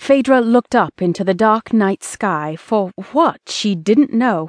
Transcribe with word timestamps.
Faedra 0.00 0.40
looked 0.40 0.74
up 0.74 1.02
into 1.02 1.22
the 1.22 1.34
dark 1.34 1.74
night 1.74 2.02
sky 2.02 2.56
for 2.56 2.90
what 3.12 3.38
she 3.46 3.74
didn't 3.74 4.14
know. 4.14 4.48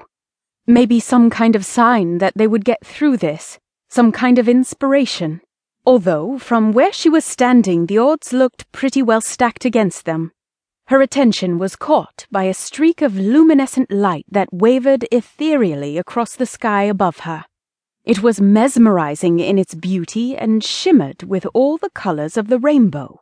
Maybe 0.66 1.02
some 1.02 1.30
kind 1.30 1.58
of 1.58 1.66
sign 1.66 2.20
that 2.20 2.34
they 2.38 2.48
would 2.48 2.64
get 2.64 2.86
through 2.86 3.18
this, 3.18 3.60
some 3.90 4.14
kind 4.14 4.40
of 4.40 4.48
inspiration. 4.48 5.42
Although, 5.86 6.40
from 6.40 6.72
where 6.72 6.94
she 6.94 7.10
was 7.10 7.26
standing, 7.26 7.88
the 7.88 7.98
odds 7.98 8.32
looked 8.32 8.72
pretty 8.72 9.02
well 9.02 9.20
stacked 9.20 9.66
against 9.66 10.06
them. 10.06 10.32
Her 10.88 11.02
attention 11.02 11.60
was 11.60 11.76
caught 11.76 12.28
by 12.32 12.44
a 12.44 12.54
streak 12.54 13.02
of 13.02 13.20
luminescent 13.20 13.92
light 13.92 14.26
that 14.32 14.54
wavered 14.54 15.06
ethereally 15.12 15.98
across 15.98 16.36
the 16.36 16.46
sky 16.46 16.84
above 16.84 17.20
her. 17.20 17.44
It 18.06 18.24
was 18.24 18.40
mesmerizing 18.40 19.40
in 19.40 19.60
its 19.60 19.76
beauty 19.76 20.36
and 20.36 20.64
shimmered 20.64 21.24
with 21.24 21.46
all 21.54 21.78
the 21.78 21.92
colors 21.92 22.38
of 22.38 22.48
the 22.48 22.58
rainbow. 22.58 23.20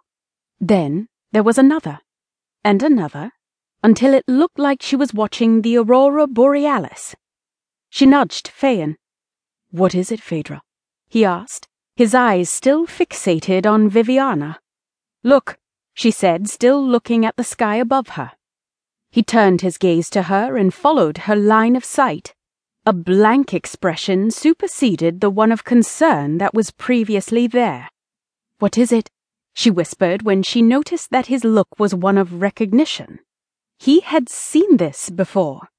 Then 0.59 1.07
there 1.31 1.43
was 1.43 1.57
another, 1.57 1.99
and 2.63 2.83
another, 2.83 3.31
until 3.83 4.13
it 4.13 4.23
looked 4.27 4.59
like 4.59 4.81
she 4.81 4.95
was 4.95 5.13
watching 5.13 5.61
the 5.61 5.77
aurora 5.77 6.27
borealis. 6.27 7.15
She 7.89 8.05
nudged 8.05 8.51
Phaon. 8.51 8.95
What 9.71 9.95
is 9.95 10.11
it, 10.11 10.19
Faedra? 10.19 10.61
he 11.07 11.25
asked, 11.25 11.67
his 11.95 12.13
eyes 12.13 12.49
still 12.49 12.85
fixated 12.85 13.65
on 13.65 13.89
Viviana. 13.89 14.59
Look, 15.23 15.57
she 15.93 16.11
said, 16.11 16.49
still 16.49 16.81
looking 16.81 17.25
at 17.25 17.35
the 17.35 17.43
sky 17.43 17.75
above 17.75 18.09
her. 18.09 18.31
He 19.11 19.23
turned 19.23 19.61
his 19.61 19.77
gaze 19.77 20.09
to 20.11 20.23
her 20.23 20.55
and 20.55 20.73
followed 20.73 21.19
her 21.19 21.35
line 21.35 21.75
of 21.75 21.83
sight. 21.83 22.33
A 22.85 22.93
blank 22.93 23.53
expression 23.53 24.31
superseded 24.31 25.19
the 25.19 25.29
one 25.29 25.51
of 25.51 25.63
concern 25.63 26.37
that 26.37 26.53
was 26.53 26.71
previously 26.71 27.47
there. 27.47 27.89
What 28.59 28.77
is 28.77 28.91
it? 28.91 29.09
She 29.53 29.69
whispered 29.69 30.21
when 30.21 30.43
she 30.43 30.61
noticed 30.61 31.11
that 31.11 31.27
his 31.27 31.43
look 31.43 31.79
was 31.79 31.93
one 31.93 32.17
of 32.17 32.41
recognition. 32.41 33.19
He 33.77 34.01
had 34.01 34.29
seen 34.29 34.77
this 34.77 35.09
before. 35.09 35.69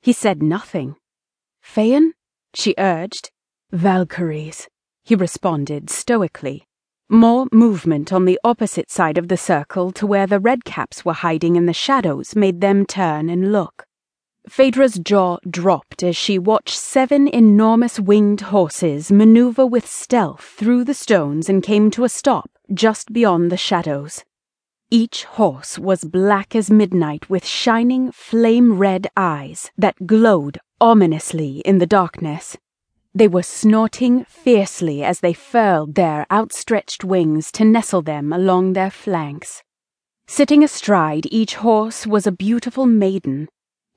He 0.00 0.12
said 0.12 0.42
nothing. 0.42 0.96
Phaon? 1.62 2.12
she 2.54 2.74
urged. 2.78 3.30
Valkyries, 3.70 4.68
he 5.02 5.14
responded 5.14 5.90
stoically. 5.90 6.66
More 7.10 7.46
movement 7.52 8.12
on 8.12 8.24
the 8.24 8.38
opposite 8.44 8.90
side 8.90 9.18
of 9.18 9.28
the 9.28 9.36
circle 9.36 9.92
to 9.92 10.06
where 10.06 10.26
the 10.26 10.40
redcaps 10.40 11.04
were 11.04 11.14
hiding 11.14 11.56
in 11.56 11.66
the 11.66 11.72
shadows 11.72 12.36
made 12.36 12.60
them 12.60 12.86
turn 12.86 13.28
and 13.28 13.52
look. 13.52 13.84
Faedra's 14.48 14.98
jaw 14.98 15.38
dropped 15.48 16.02
as 16.02 16.16
she 16.16 16.38
watched 16.38 16.78
seven 16.78 17.28
enormous 17.28 18.00
winged 18.00 18.42
horses 18.42 19.12
maneuver 19.12 19.66
with 19.66 19.86
stealth 19.86 20.54
through 20.56 20.84
the 20.84 20.94
stones 20.94 21.48
and 21.48 21.62
came 21.62 21.90
to 21.90 22.04
a 22.04 22.08
stop 22.08 22.50
just 22.72 23.12
beyond 23.12 23.50
the 23.50 23.56
shadows. 23.56 24.24
Each 24.90 25.24
horse 25.24 25.78
was 25.78 26.04
black 26.04 26.56
as 26.56 26.70
midnight 26.70 27.28
with 27.28 27.44
shining 27.44 28.10
flame 28.10 28.78
red 28.78 29.06
eyes 29.16 29.70
that 29.76 30.06
glowed 30.06 30.58
ominously 30.80 31.60
in 31.64 31.78
the 31.78 31.86
darkness. 31.86 32.56
They 33.14 33.28
were 33.28 33.42
snorting 33.42 34.24
fiercely 34.24 35.02
as 35.02 35.20
they 35.20 35.32
furled 35.32 35.94
their 35.94 36.26
outstretched 36.30 37.04
wings 37.04 37.52
to 37.52 37.64
nestle 37.64 38.02
them 38.02 38.32
along 38.32 38.72
their 38.72 38.90
flanks. 38.90 39.62
Sitting 40.26 40.62
astride 40.62 41.26
each 41.30 41.56
horse 41.56 42.06
was 42.06 42.26
a 42.26 42.32
beautiful 42.32 42.86
maiden, 42.86 43.48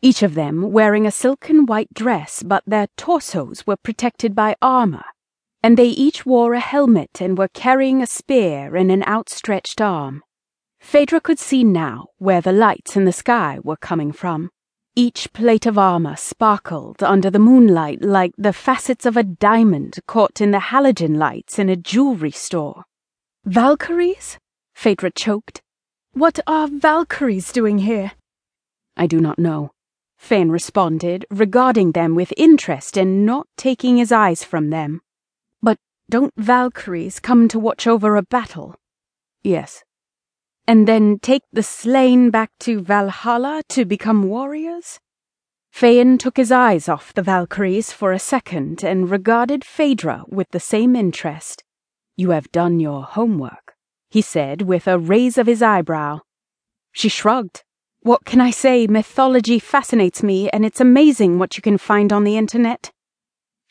each 0.02 0.24
of 0.24 0.34
them 0.34 0.72
wearing 0.72 1.06
a 1.06 1.12
silken 1.12 1.68
white 1.68 1.94
dress, 1.94 2.42
but 2.42 2.64
their 2.66 2.88
torsos 2.98 3.68
were 3.68 3.78
protected 3.78 4.34
by 4.34 4.56
armor, 4.62 5.04
and 5.64 5.78
they 5.78 5.88
each 5.88 6.26
wore 6.26 6.54
a 6.54 6.60
helmet 6.60 7.22
and 7.22 7.38
were 7.38 7.48
carrying 7.48 8.02
a 8.02 8.08
spear 8.08 8.76
in 8.76 8.90
an 8.90 9.04
outstretched 9.04 9.80
arm. 9.80 10.24
Faedra 10.82 11.22
could 11.22 11.40
see 11.40 11.64
now 11.64 12.08
where 12.18 12.42
the 12.42 12.52
lights 12.52 12.96
in 12.96 13.06
the 13.06 13.14
sky 13.14 13.60
were 13.64 13.78
coming 13.78 14.12
from. 14.12 14.50
Each 14.96 15.32
plate 15.32 15.66
of 15.66 15.78
armor 15.78 16.16
sparkled 16.16 17.02
under 17.02 17.30
the 17.30 17.40
moonlight 17.40 18.02
like 18.02 18.34
the 18.38 18.52
facets 18.52 19.06
of 19.06 19.16
a 19.16 19.24
diamond 19.24 20.00
caught 20.08 20.42
in 20.42 20.52
the 20.52 20.60
halogen 20.60 21.18
lights 21.18 21.60
in 21.60 21.70
a 21.70 21.76
jewelry 21.76 22.32
store. 22.32 22.84
Valkyries? 23.46 24.38
Faedra 24.76 25.12
choked. 25.16 25.62
What 26.14 26.40
are 26.46 26.68
Valkyries 26.68 27.54
doing 27.54 27.80
here? 27.80 28.12
I 28.98 29.08
do 29.08 29.22
not 29.22 29.40
know. 29.40 29.72
Phaon 30.20 30.52
responded, 30.52 31.26
regarding 31.30 31.94
them 31.94 32.14
with 32.16 32.34
interest 32.36 32.98
and 32.98 33.26
not 33.26 33.48
taking 33.56 33.98
his 33.98 34.12
eyes 34.12 34.44
from 34.44 34.72
them. 34.72 35.02
Don't 36.12 36.34
Valkyries 36.38 37.20
come 37.20 37.48
to 37.48 37.58
watch 37.58 37.88
over 37.88 38.16
a 38.16 38.22
battle? 38.22 38.76
Yes 39.42 39.84
and 40.72 40.88
then 40.88 41.20
take 41.20 41.44
the 41.52 41.64
slain 41.64 42.30
back 42.30 42.50
to 42.58 42.82
Valhalla 42.82 43.62
to 43.68 43.84
become 43.84 44.24
warriors? 44.24 45.02
Phaon 45.74 46.18
took 46.18 46.38
his 46.38 46.50
eyes 46.50 46.88
off 46.88 47.14
the 47.14 47.22
Valkyries 47.22 47.92
for 47.92 48.14
a 48.14 48.20
second 48.20 48.82
and 48.82 49.10
regarded 49.10 49.64
Faedra 49.64 50.24
with 50.30 50.50
the 50.52 50.62
same 50.62 50.96
interest. 50.96 51.66
You 52.16 52.30
have 52.30 52.52
done 52.54 52.80
your 52.80 53.04
homework, 53.04 53.76
he 54.10 54.22
said 54.22 54.62
with 54.62 54.88
a 54.88 54.98
raise 54.98 55.38
of 55.38 55.48
his 55.48 55.62
eyebrow. 55.62 56.22
She 56.94 57.10
shrugged. 57.10 57.64
What 58.02 58.24
can 58.24 58.40
I 58.40 58.52
say? 58.52 58.88
Mythology 58.88 59.60
fascinates 59.60 60.24
me, 60.24 60.50
and 60.52 60.66
it's 60.66 60.80
amazing 60.80 61.38
what 61.38 61.58
you 61.58 61.62
can 61.62 61.78
find 61.78 62.14
on 62.14 62.24
the 62.24 62.38
internet. 62.38 62.92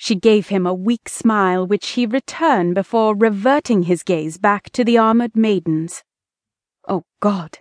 She 0.02 0.14
gave 0.14 0.48
him 0.48 0.66
a 0.66 0.72
weak 0.72 1.10
smile, 1.10 1.66
which 1.66 1.88
he 1.88 2.06
returned 2.06 2.74
before 2.74 3.14
reverting 3.14 3.82
his 3.82 4.02
gaze 4.02 4.38
back 4.38 4.70
to 4.70 4.82
the 4.82 4.96
armored 4.96 5.36
maidens. 5.36 6.02
Oh, 6.88 7.04
God, 7.20 7.58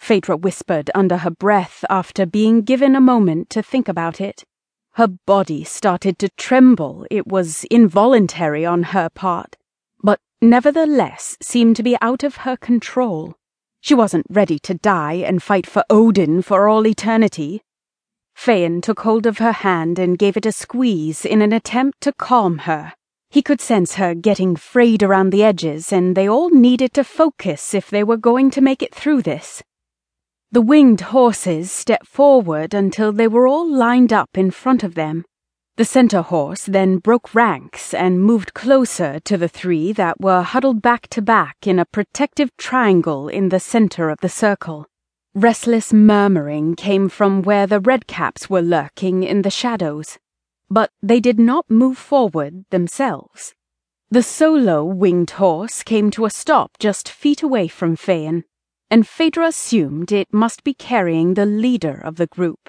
Faedra 0.00 0.40
whispered 0.40 0.90
under 0.94 1.18
her 1.18 1.30
breath 1.30 1.84
after 1.90 2.24
being 2.24 2.62
given 2.62 2.96
a 2.96 3.00
moment 3.02 3.50
to 3.50 3.62
think 3.62 3.88
about 3.88 4.22
it. 4.22 4.42
Her 4.92 5.06
body 5.06 5.64
started 5.64 6.18
to 6.20 6.30
tremble. 6.30 7.06
It 7.10 7.26
was 7.26 7.64
involuntary 7.64 8.64
on 8.64 8.84
her 8.94 9.10
part, 9.10 9.56
but 10.02 10.18
nevertheless 10.40 11.36
seemed 11.42 11.76
to 11.76 11.82
be 11.82 11.98
out 12.00 12.24
of 12.24 12.36
her 12.36 12.56
control. 12.56 13.34
She 13.82 13.94
wasn't 13.94 14.24
ready 14.30 14.58
to 14.60 14.72
die 14.72 15.16
and 15.26 15.42
fight 15.42 15.66
for 15.66 15.84
Odin 15.90 16.40
for 16.40 16.70
all 16.70 16.86
eternity. 16.86 17.60
Phaon 18.34 18.82
took 18.82 19.00
hold 19.00 19.26
of 19.26 19.38
her 19.38 19.52
hand 19.52 19.98
and 19.98 20.18
gave 20.18 20.36
it 20.36 20.46
a 20.46 20.52
squeeze 20.52 21.24
in 21.24 21.42
an 21.42 21.52
attempt 21.52 22.00
to 22.02 22.12
calm 22.12 22.58
her. 22.58 22.92
He 23.30 23.40
could 23.40 23.60
sense 23.60 23.94
her 23.94 24.14
getting 24.14 24.56
frayed 24.56 25.02
around 25.02 25.30
the 25.30 25.42
edges, 25.42 25.92
and 25.92 26.16
they 26.16 26.28
all 26.28 26.50
needed 26.50 26.92
to 26.94 27.04
focus 27.04 27.72
if 27.72 27.88
they 27.88 28.04
were 28.04 28.16
going 28.16 28.50
to 28.50 28.60
make 28.60 28.82
it 28.82 28.94
through 28.94 29.22
this. 29.22 29.62
The 30.50 30.60
winged 30.60 31.00
horses 31.00 31.72
stepped 31.72 32.06
forward 32.06 32.74
until 32.74 33.10
they 33.10 33.26
were 33.26 33.46
all 33.46 33.66
lined 33.66 34.12
up 34.12 34.36
in 34.36 34.50
front 34.50 34.82
of 34.82 34.94
them. 34.94 35.24
The 35.76 35.86
center 35.86 36.20
horse 36.20 36.66
then 36.66 36.98
broke 36.98 37.34
ranks 37.34 37.94
and 37.94 38.22
moved 38.22 38.52
closer 38.52 39.18
to 39.20 39.38
the 39.38 39.48
three 39.48 39.94
that 39.94 40.20
were 40.20 40.42
huddled 40.42 40.82
back 40.82 41.08
to 41.08 41.22
back 41.22 41.66
in 41.66 41.78
a 41.78 41.86
protective 41.86 42.54
triangle 42.58 43.28
in 43.28 43.48
the 43.48 43.60
center 43.60 44.10
of 44.10 44.20
the 44.20 44.28
circle. 44.28 44.86
Restless 45.34 45.92
murmuring 45.92 46.74
came 46.76 47.08
from 47.08 47.42
where 47.42 47.66
the 47.66 47.80
redcaps 47.80 48.50
were 48.50 48.62
lurking 48.62 49.22
in 49.22 49.42
the 49.42 49.50
shadows 49.50 50.18
but 50.72 50.90
they 51.02 51.20
did 51.20 51.38
not 51.38 51.70
move 51.70 51.98
forward 51.98 52.64
themselves. 52.70 53.54
The 54.10 54.22
solo 54.22 54.82
winged 54.82 55.32
horse 55.32 55.82
came 55.82 56.10
to 56.12 56.24
a 56.24 56.30
stop 56.30 56.78
just 56.78 57.10
feet 57.10 57.42
away 57.42 57.68
from 57.68 57.94
Phaon, 57.94 58.44
and 58.90 59.06
Faedra 59.06 59.48
assumed 59.48 60.10
it 60.10 60.32
must 60.32 60.64
be 60.64 60.72
carrying 60.72 61.34
the 61.34 61.44
leader 61.44 62.00
of 62.02 62.16
the 62.16 62.26
group. 62.26 62.58